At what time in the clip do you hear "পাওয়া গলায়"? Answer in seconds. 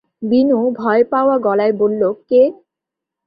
1.11-1.73